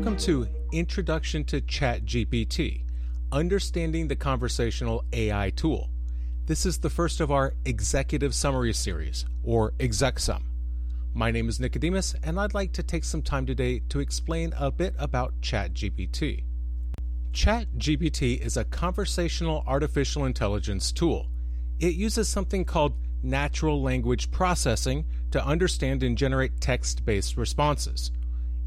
[0.00, 2.84] Welcome to Introduction to ChatGPT
[3.32, 5.90] Understanding the Conversational AI Tool.
[6.46, 10.40] This is the first of our Executive Summary series, or ExecSum.
[11.12, 14.70] My name is Nikodemus, and I'd like to take some time today to explain a
[14.70, 16.44] bit about ChatGPT.
[17.34, 21.26] ChatGPT is a conversational artificial intelligence tool.
[21.78, 28.10] It uses something called natural language processing to understand and generate text based responses.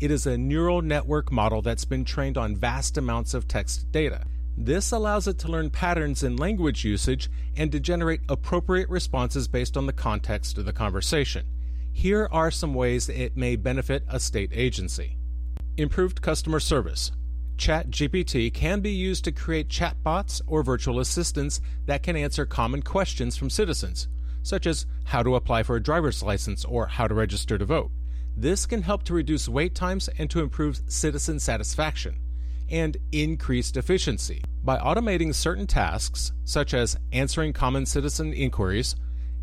[0.03, 4.25] It is a neural network model that's been trained on vast amounts of text data.
[4.57, 9.77] This allows it to learn patterns in language usage and to generate appropriate responses based
[9.77, 11.45] on the context of the conversation.
[11.93, 15.15] Here are some ways it may benefit a state agency.
[15.77, 17.13] Improved customer service.
[17.55, 23.37] ChatGPT can be used to create chatbots or virtual assistants that can answer common questions
[23.37, 24.09] from citizens,
[24.41, 27.89] such as how to apply for a driver's license or how to register to vote.
[28.35, 32.15] This can help to reduce wait times and to improve citizen satisfaction
[32.69, 34.41] and increased efficiency.
[34.63, 38.95] By automating certain tasks, such as answering common citizen inquiries,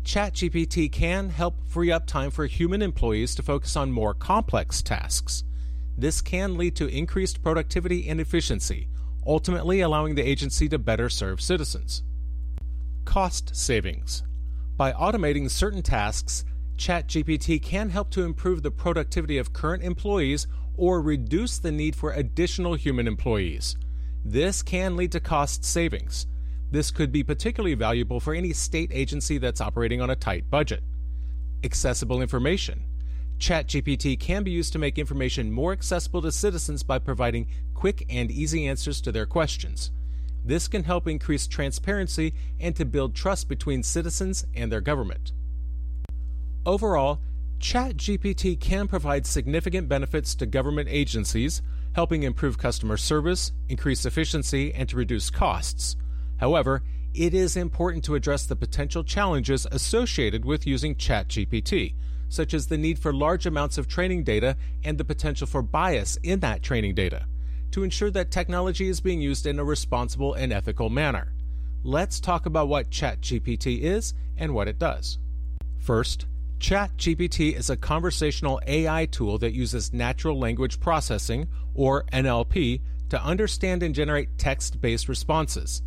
[0.03, 5.43] ChatGPT can help free up time for human employees to focus on more complex tasks.
[5.97, 8.87] This can lead to increased productivity and efficiency,
[9.25, 12.03] ultimately allowing the agency to better serve citizens.
[13.05, 14.23] Cost savings.
[14.75, 16.43] By automating certain tasks,
[16.81, 22.11] ChatGPT can help to improve the productivity of current employees or reduce the need for
[22.11, 23.77] additional human employees.
[24.25, 26.25] This can lead to cost savings.
[26.71, 30.81] This could be particularly valuable for any state agency that's operating on a tight budget.
[31.63, 32.83] Accessible information.
[33.37, 38.31] ChatGPT can be used to make information more accessible to citizens by providing quick and
[38.31, 39.91] easy answers to their questions.
[40.43, 45.33] This can help increase transparency and to build trust between citizens and their government.
[46.65, 47.19] Overall,
[47.59, 51.61] ChatGPT can provide significant benefits to government agencies,
[51.93, 55.95] helping improve customer service, increase efficiency, and to reduce costs.
[56.37, 56.83] However,
[57.15, 61.95] it is important to address the potential challenges associated with using ChatGPT,
[62.29, 66.17] such as the need for large amounts of training data and the potential for bias
[66.23, 67.25] in that training data,
[67.71, 71.33] to ensure that technology is being used in a responsible and ethical manner.
[71.83, 75.17] Let's talk about what ChatGPT is and what it does.
[75.79, 76.27] First,
[76.61, 83.81] ChatGPT is a conversational AI tool that uses natural language processing, or NLP, to understand
[83.81, 85.81] and generate text based responses.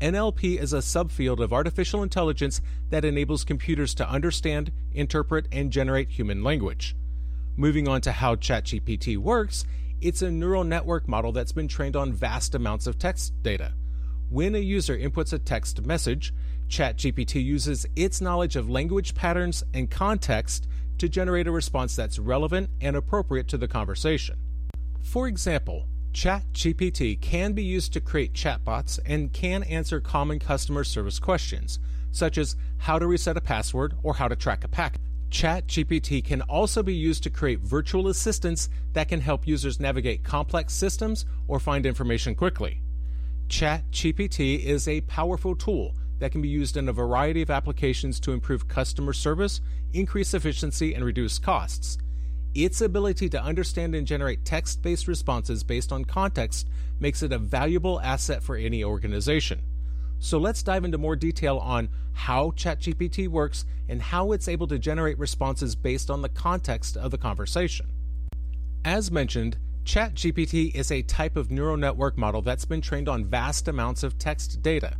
[0.00, 2.60] NLP is a subfield of artificial intelligence
[2.90, 6.94] that enables computers to understand, interpret, and generate human language.
[7.56, 9.64] Moving on to how ChatGPT works,
[10.00, 13.72] it's a neural network model that's been trained on vast amounts of text data.
[14.30, 16.32] When a user inputs a text message,
[16.72, 20.66] ChatGPT uses its knowledge of language patterns and context
[20.96, 24.36] to generate a response that's relevant and appropriate to the conversation.
[25.02, 31.18] For example, ChatGPT can be used to create chatbots and can answer common customer service
[31.18, 31.78] questions,
[32.10, 35.02] such as how to reset a password or how to track a packet.
[35.30, 40.72] ChatGPT can also be used to create virtual assistants that can help users navigate complex
[40.72, 42.80] systems or find information quickly.
[43.48, 48.30] ChatGPT is a powerful tool that can be used in a variety of applications to
[48.30, 49.60] improve customer service,
[49.92, 51.98] increase efficiency, and reduce costs.
[52.54, 56.68] Its ability to understand and generate text based responses based on context
[57.00, 59.62] makes it a valuable asset for any organization.
[60.20, 64.78] So let's dive into more detail on how ChatGPT works and how it's able to
[64.78, 67.86] generate responses based on the context of the conversation.
[68.84, 73.66] As mentioned, ChatGPT is a type of neural network model that's been trained on vast
[73.66, 74.94] amounts of text data.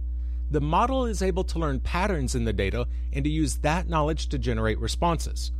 [0.52, 4.28] The model is able to learn patterns in the data and to use that knowledge
[4.28, 5.50] to generate responses.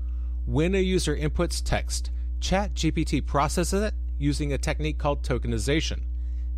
[0.44, 2.10] When a user inputs text,
[2.40, 6.02] ChatGPT processes it using a technique called tokenization.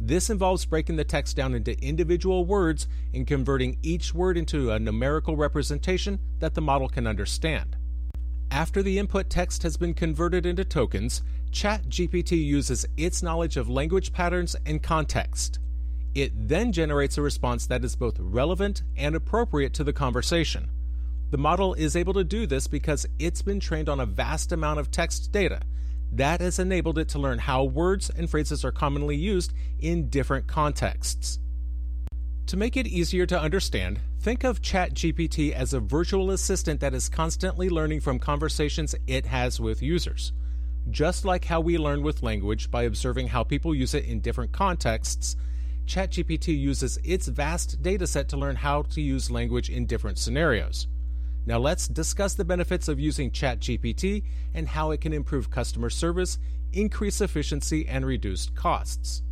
[0.00, 4.80] This involves breaking the text down into individual words and converting each word into a
[4.80, 7.76] numerical representation that the model can understand.
[8.50, 11.22] After the input text has been converted into tokens,
[11.52, 15.60] ChatGPT uses its knowledge of language patterns and context.
[16.14, 20.70] It then generates a response that is both relevant and appropriate to the conversation.
[21.30, 24.78] The model is able to do this because it's been trained on a vast amount
[24.78, 25.60] of text data.
[26.12, 30.46] That has enabled it to learn how words and phrases are commonly used in different
[30.46, 31.40] contexts.
[32.46, 37.08] To make it easier to understand, think of ChatGPT as a virtual assistant that is
[37.08, 40.32] constantly learning from conversations it has with users.
[40.90, 44.52] Just like how we learn with language by observing how people use it in different
[44.52, 45.34] contexts,
[45.86, 50.88] ChatGPT uses its vast dataset to learn how to use language in different scenarios.
[51.46, 56.38] Now let's discuss the benefits of using ChatGPT and how it can improve customer service,
[56.72, 59.22] increase efficiency and reduce costs.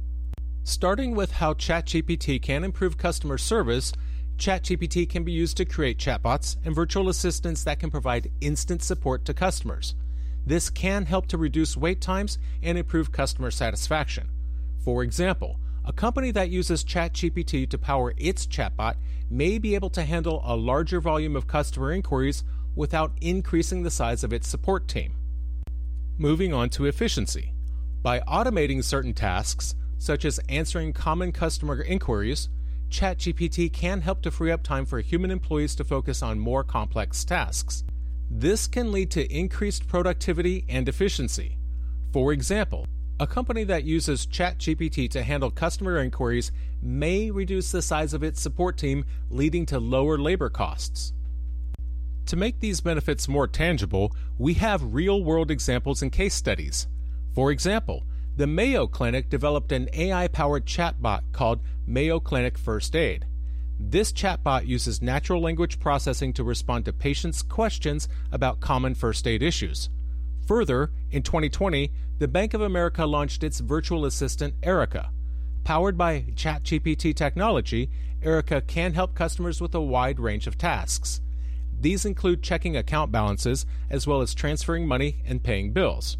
[0.62, 3.92] Starting with how ChatGPT can improve customer service,
[4.36, 9.24] ChatGPT can be used to create chatbots and virtual assistants that can provide instant support
[9.24, 9.94] to customers.
[10.44, 14.28] This can help to reduce wait times and improve customer satisfaction.
[14.84, 18.94] For example, a company that uses ChatGPT to power its chatbot
[19.30, 22.44] may be able to handle a larger volume of customer inquiries
[22.76, 25.14] without increasing the size of its support team.
[26.18, 27.52] Moving on to efficiency.
[28.02, 32.48] By automating certain tasks, such as answering common customer inquiries,
[32.90, 37.24] ChatGPT can help to free up time for human employees to focus on more complex
[37.24, 37.84] tasks.
[38.30, 41.58] This can lead to increased productivity and efficiency.
[42.12, 42.86] For example,
[43.22, 46.50] a company that uses ChatGPT to handle customer inquiries
[46.82, 51.12] may reduce the size of its support team, leading to lower labor costs.
[52.26, 56.88] To make these benefits more tangible, we have real world examples and case studies.
[57.32, 58.02] For example,
[58.36, 63.24] the Mayo Clinic developed an AI powered chatbot called Mayo Clinic First Aid.
[63.78, 69.44] This chatbot uses natural language processing to respond to patients' questions about common first aid
[69.44, 69.90] issues.
[70.48, 75.10] Further, in 2020, the Bank of America launched its virtual assistant, Erica.
[75.62, 77.90] Powered by ChatGPT technology,
[78.22, 81.20] Erica can help customers with a wide range of tasks.
[81.78, 86.16] These include checking account balances as well as transferring money and paying bills.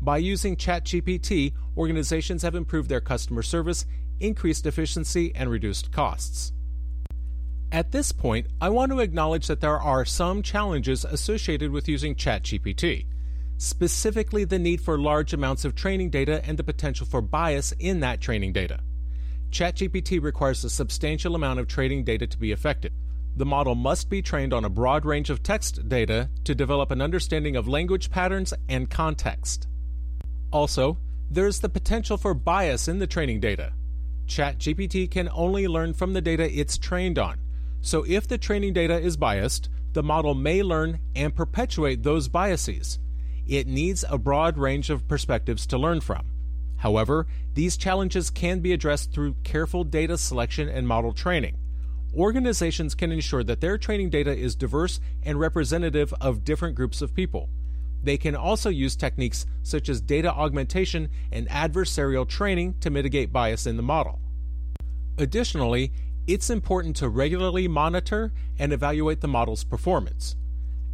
[0.00, 3.86] By using ChatGPT, organizations have improved their customer service,
[4.20, 6.52] increased efficiency, and reduced costs.
[7.72, 12.14] At this point, I want to acknowledge that there are some challenges associated with using
[12.14, 13.06] ChatGPT,
[13.56, 18.00] specifically the need for large amounts of training data and the potential for bias in
[18.00, 18.80] that training data.
[19.50, 22.92] ChatGPT requires a substantial amount of training data to be effective
[23.36, 27.00] the model must be trained on a broad range of text data to develop an
[27.00, 29.66] understanding of language patterns and context.
[30.52, 30.98] Also,
[31.30, 33.72] there is the potential for bias in the training data.
[34.26, 37.40] ChatGPT can only learn from the data it's trained on,
[37.80, 42.98] so if the training data is biased, the model may learn and perpetuate those biases.
[43.46, 46.26] It needs a broad range of perspectives to learn from.
[46.76, 51.56] However, these challenges can be addressed through careful data selection and model training
[52.16, 57.14] organizations can ensure that their training data is diverse and representative of different groups of
[57.14, 57.48] people.
[58.02, 63.66] They can also use techniques such as data augmentation and adversarial training to mitigate bias
[63.66, 64.20] in the model.
[65.18, 65.92] Additionally,
[66.26, 70.36] it's important to regularly monitor and evaluate the model's performance.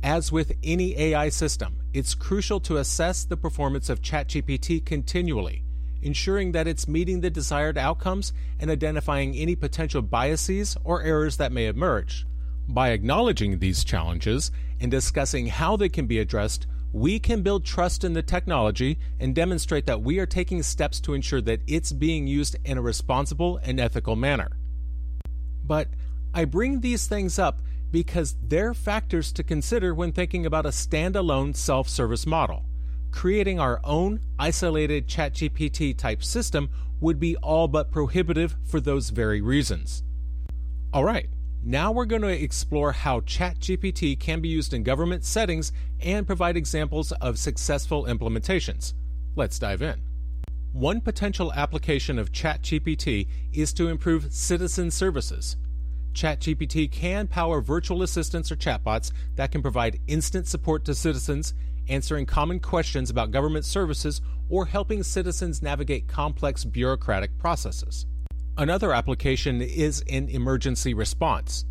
[0.02, 5.64] As with any AI system, it's crucial to assess the performance of ChatGPT continually
[6.02, 11.52] ensuring that it's meeting the desired outcomes and identifying any potential biases or errors that
[11.52, 12.26] may emerge.
[12.68, 14.50] By acknowledging these challenges
[14.80, 19.34] and discussing how they can be addressed, we can build trust in the technology and
[19.34, 23.58] demonstrate that we are taking steps to ensure that it's being used in a responsible
[23.62, 24.48] and ethical manner.
[25.64, 25.88] But
[26.34, 31.54] I bring these things up because they're factors to consider when thinking about a standalone
[31.54, 32.64] self service model
[33.10, 36.70] creating our own isolated ChatGPT type system
[37.00, 40.02] would be all but prohibitive for those very reasons.
[40.92, 41.28] All right,
[41.62, 46.56] now we're going to explore how ChatGPT can be used in government settings and provide
[46.56, 48.94] examples of successful implementations.
[49.36, 50.02] Let's dive in.
[50.72, 55.56] One potential application of ChatGPT is to improve citizen services.
[56.14, 61.54] ChatGPT can power virtual assistants or chatbots that can provide instant support to citizens
[61.90, 68.06] answering common questions about government services, or helping citizens navigate complex bureaucratic processes.
[68.56, 71.64] Another application is in emergency response.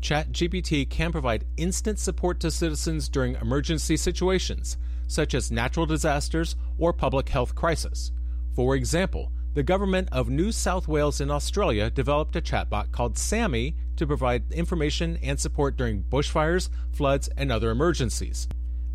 [0.00, 4.76] ChatGPT can provide instant support to citizens during emergency situations,
[5.08, 8.12] such as natural disasters or public health crisis.
[8.54, 13.74] For example, the government of New South Wales in Australia developed a chatbot called Sammy
[13.96, 18.48] to provide information and support during bushfires, floods, and other emergencies.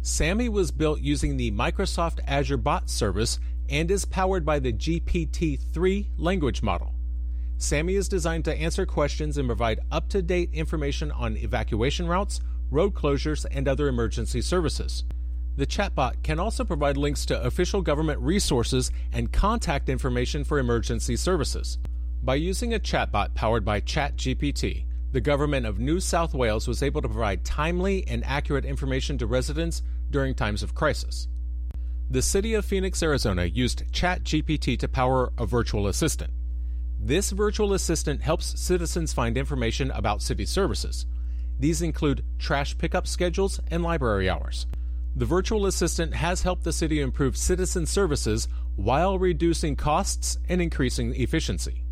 [0.04, 3.40] Sammy was built using the Microsoft Azure Bot Service
[3.70, 6.94] and is powered by the GPT 3 language model.
[7.58, 12.40] Sammy is designed to answer questions and provide up to date information on evacuation routes,
[12.70, 15.06] road closures, and other emergency services.
[15.58, 21.16] The chatbot can also provide links to official government resources and contact information for emergency
[21.16, 21.78] services.
[22.24, 27.02] By using a chatbot powered by ChatGPT, the government of New South Wales was able
[27.02, 31.28] to provide timely and accurate information to residents during times of crisis.
[32.10, 36.32] The city of Phoenix, Arizona used ChatGPT to power a virtual assistant.
[36.98, 41.06] This virtual assistant helps citizens find information about city services.
[41.60, 44.68] These include trash pickup schedules and library hours.
[45.14, 51.14] The virtual assistant has helped the city improve citizen services while reducing costs and increasing
[51.16, 51.84] efficiency.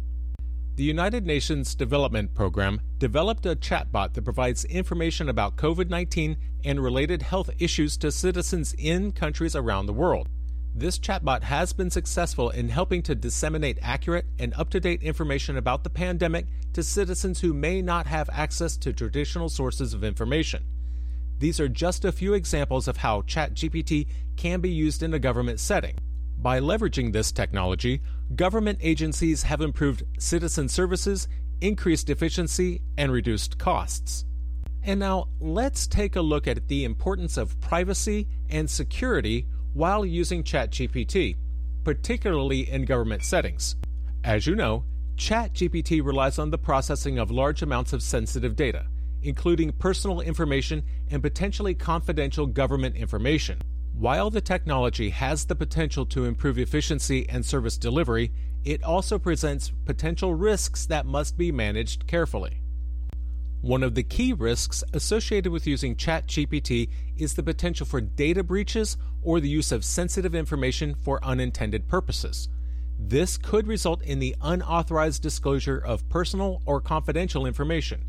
[0.78, 6.82] The United Nations Development Program developed a chatbot that provides information about COVID 19 and
[6.82, 10.30] related health issues to citizens in countries around the world.
[10.74, 15.58] This chatbot has been successful in helping to disseminate accurate and up to date information
[15.58, 20.64] about the pandemic to citizens who may not have access to traditional sources of information.
[21.40, 25.60] These are just a few examples of how ChatGPT can be used in a government
[25.60, 25.96] setting.
[26.38, 28.02] By leveraging this technology,
[28.36, 31.28] government agencies have improved citizen services,
[31.62, 34.26] increased efficiency, and reduced costs.
[34.84, 40.44] And now let's take a look at the importance of privacy and security while using
[40.44, 41.38] ChatGPT,
[41.84, 43.76] particularly in government settings.
[44.24, 48.88] As you know, ChatGPT relies on the processing of large amounts of sensitive data,
[49.22, 53.60] including personal information and potentially confidential government information.
[53.94, 58.32] While the technology has the potential to improve efficiency and service delivery,
[58.64, 62.62] it also presents potential risks that must be managed carefully.
[63.62, 68.96] One of the key risks associated with using ChatGPT is the potential for data breaches
[69.22, 72.48] or the use of sensitive information for unintended purposes.
[72.98, 78.06] This could result in the unauthorized disclosure of personal or confidential information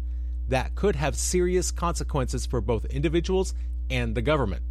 [0.51, 3.55] that could have serious consequences for both individuals
[3.89, 4.63] and the government.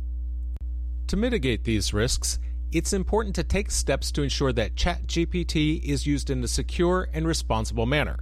[1.07, 2.37] To mitigate these risks,
[2.71, 7.25] it's important to take steps to ensure that ChatGPT is used in a secure and
[7.27, 8.19] responsible manner.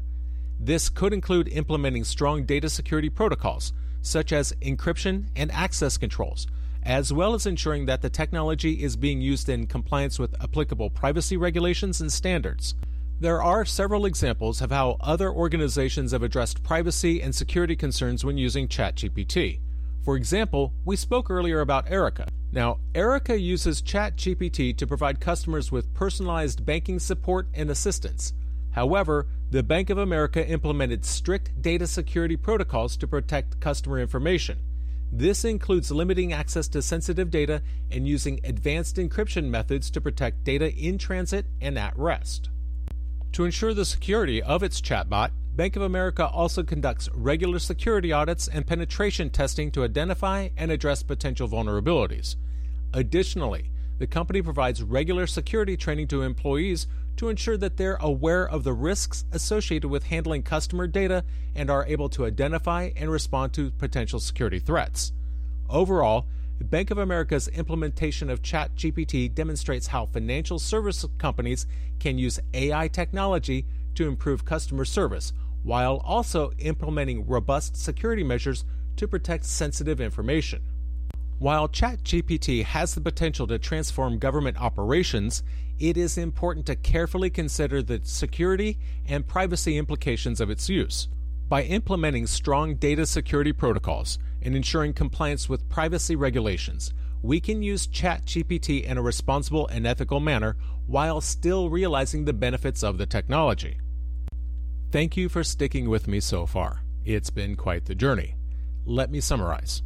[0.59, 6.47] This could include implementing strong data security protocols, such as encryption and access controls,
[6.83, 11.35] as well as ensuring that the technology is being used in compliance with applicable privacy
[11.35, 12.75] regulations and standards.
[13.19, 18.37] There are several examples of how other organizations have addressed privacy and security concerns when
[18.37, 19.59] using ChatGPT.
[20.05, 22.27] For example, we spoke earlier about Erica.
[22.51, 28.33] Now, Erica uses ChatGPT to provide customers with personalized banking support and assistance.
[28.69, 34.59] However, the Bank of America implemented strict data security protocols to protect customer information.
[35.11, 40.71] This includes limiting access to sensitive data and using advanced encryption methods to protect data
[40.71, 42.51] in transit and at rest.
[43.37, 48.47] To ensure the security of its chatbot, Bank of America also conducts regular security audits
[48.47, 52.35] and penetration testing to identify and address potential vulnerabilities.
[52.95, 58.63] Additionally, the company provides regular security training to employees to ensure that they're aware of
[58.63, 63.69] the risks associated with handling customer data and are able to identify and respond to
[63.69, 65.11] potential security threats.
[65.69, 66.25] Overall,
[66.65, 71.65] Bank of America's implementation of ChatGPT demonstrates how financial service companies
[71.99, 75.33] can use AI technology to improve customer service
[75.63, 80.61] while also implementing robust security measures to protect sensitive information.
[81.39, 85.43] While ChatGPT has the potential to transform government operations,
[85.79, 91.07] it is important to carefully consider the security and privacy implications of its use.
[91.47, 94.17] By implementing strong data security protocols
[94.47, 100.21] and ensuring compliance with privacy regulations, we can use ChatGPT in a responsible and ethical
[100.21, 103.77] manner while still realizing the benefits of the technology.
[104.89, 106.83] Thank you for sticking with me so far.
[107.03, 108.35] It's been quite the journey.
[108.85, 109.83] Let me summarize.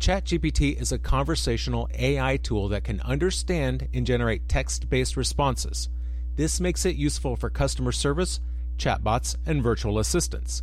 [0.00, 5.88] ChatGPT is a conversational AI tool that can understand and generate text based responses.
[6.36, 8.40] This makes it useful for customer service,
[8.76, 10.62] chatbots, and virtual assistants.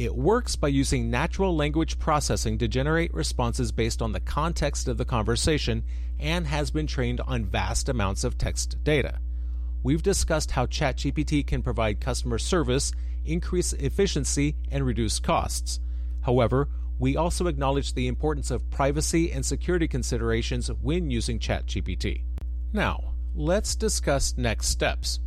[0.00, 4.96] It works by using natural language processing to generate responses based on the context of
[4.96, 5.84] the conversation
[6.18, 9.20] and has been trained on vast amounts of text data
[9.82, 12.92] we've discussed how ChatGPT can provide customer service,
[13.24, 15.80] increase efficiency, and reduce costs.
[16.22, 22.24] However, we also acknowledge the importance of privacy and security considerations when using ChatGPT.
[22.72, 25.20] Now, let's discuss next steps.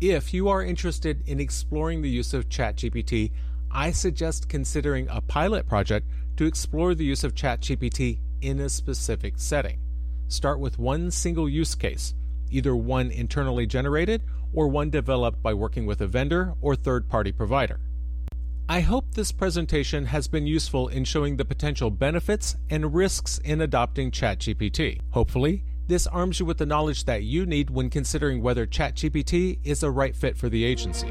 [0.00, 3.32] If you are interested in exploring the use of ChatGPT,
[3.76, 9.34] I suggest considering a pilot project to explore the use of ChatGPT in a specific
[9.36, 9.80] setting.
[10.28, 12.14] Start with one single use case
[12.50, 14.22] either one internally generated
[14.54, 17.80] or one developed by working with a vendor or third party provider.
[18.66, 23.60] I hope this presentation has been useful in showing the potential benefits and risks in
[23.60, 25.00] adopting ChatGPT.
[25.10, 29.82] Hopefully, this arms you with the knowledge that you need when considering whether ChatGPT is
[29.82, 31.08] a right fit for the agency.